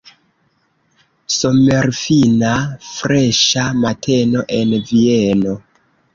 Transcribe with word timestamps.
Somerfina, 1.33 2.55
freŝa 2.87 3.67
mateno 3.83 4.45
en 4.59 4.75
Vieno! 4.91 5.57